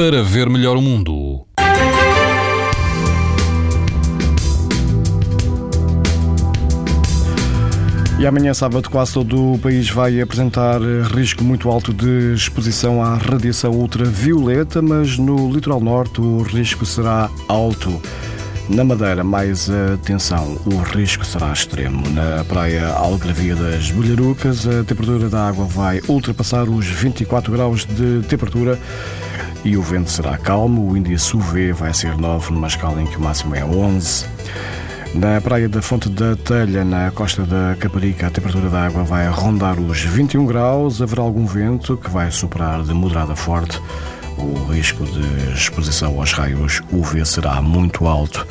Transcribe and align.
para 0.00 0.22
ver 0.22 0.48
melhor 0.48 0.78
o 0.78 0.80
mundo. 0.80 1.46
E 8.18 8.26
amanhã, 8.26 8.54
sábado, 8.54 8.88
quase 8.88 9.12
todo 9.12 9.52
o 9.52 9.58
país 9.58 9.90
vai 9.90 10.18
apresentar 10.18 10.80
risco 11.14 11.44
muito 11.44 11.68
alto 11.68 11.92
de 11.92 12.32
exposição 12.32 13.02
à 13.02 13.16
radiação 13.16 13.72
ultravioleta, 13.72 14.80
mas 14.80 15.18
no 15.18 15.52
litoral 15.52 15.80
norte 15.82 16.18
o 16.18 16.40
risco 16.40 16.86
será 16.86 17.28
alto. 17.46 18.00
Na 18.70 18.84
Madeira, 18.84 19.22
mais 19.22 19.68
atenção, 19.68 20.58
o 20.64 20.78
risco 20.78 21.26
será 21.26 21.52
extremo. 21.52 22.08
Na 22.08 22.42
praia 22.44 22.86
Algravia 22.88 23.54
das 23.54 23.90
Bolharucas, 23.90 24.66
a 24.66 24.82
temperatura 24.82 25.28
da 25.28 25.46
água 25.46 25.66
vai 25.66 26.00
ultrapassar 26.08 26.70
os 26.70 26.86
24 26.86 27.52
graus 27.52 27.84
de 27.84 28.22
temperatura 28.28 28.78
e 29.64 29.76
o 29.76 29.82
vento 29.82 30.10
será 30.10 30.36
calmo. 30.38 30.90
O 30.90 30.96
índice 30.96 31.36
UV 31.36 31.72
vai 31.72 31.92
ser 31.92 32.16
9, 32.16 32.52
numa 32.52 32.66
escala 32.66 33.00
em 33.02 33.06
que 33.06 33.16
o 33.16 33.20
máximo 33.20 33.54
é 33.54 33.64
11. 33.64 34.26
Na 35.14 35.40
praia 35.40 35.68
da 35.68 35.82
Fonte 35.82 36.08
da 36.08 36.36
Telha, 36.36 36.84
na 36.84 37.10
costa 37.10 37.44
da 37.44 37.76
Caparica, 37.78 38.28
a 38.28 38.30
temperatura 38.30 38.68
da 38.68 38.86
água 38.86 39.02
vai 39.02 39.28
rondar 39.28 39.78
os 39.78 40.00
21 40.00 40.46
graus. 40.46 41.02
Haverá 41.02 41.22
algum 41.22 41.46
vento 41.46 41.96
que 41.96 42.08
vai 42.08 42.30
superar 42.30 42.82
de 42.82 42.94
moderada 42.94 43.32
a 43.32 43.36
forte. 43.36 43.80
O 44.38 44.72
risco 44.72 45.04
de 45.04 45.52
exposição 45.52 46.18
aos 46.18 46.32
raios 46.32 46.80
UV 46.92 47.26
será 47.26 47.60
muito 47.60 48.06
alto. 48.06 48.46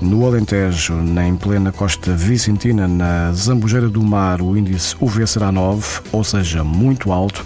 No 0.00 0.26
Alentejo, 0.26 0.94
em 0.94 1.36
plena 1.36 1.72
costa 1.72 2.12
vicentina, 2.12 2.86
na 2.86 3.32
Zambujeira 3.32 3.88
do 3.88 4.02
Mar, 4.02 4.40
o 4.40 4.56
índice 4.56 4.94
UV 5.00 5.26
será 5.26 5.50
9, 5.50 6.02
ou 6.12 6.22
seja, 6.22 6.62
muito 6.62 7.10
alto. 7.10 7.44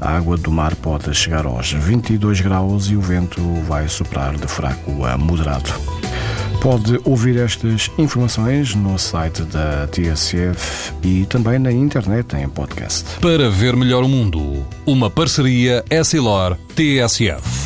A 0.00 0.16
água 0.16 0.36
do 0.36 0.50
mar 0.50 0.74
pode 0.76 1.12
chegar 1.14 1.46
aos 1.46 1.72
22 1.72 2.40
graus 2.40 2.86
e 2.86 2.96
o 2.96 3.00
vento 3.00 3.40
vai 3.66 3.88
soprar 3.88 4.36
de 4.36 4.46
fraco 4.46 5.04
a 5.04 5.16
moderado. 5.16 5.70
Pode 6.60 6.98
ouvir 7.04 7.38
estas 7.38 7.90
informações 7.96 8.74
no 8.74 8.98
site 8.98 9.42
da 9.42 9.86
TSF 9.86 10.92
e 11.02 11.24
também 11.26 11.58
na 11.58 11.70
internet 11.70 12.34
em 12.36 12.48
podcast. 12.48 13.04
Para 13.20 13.48
ver 13.50 13.76
melhor 13.76 14.02
o 14.02 14.08
mundo, 14.08 14.66
uma 14.84 15.08
parceria 15.08 15.84
Essilor-TSF. 15.90 17.65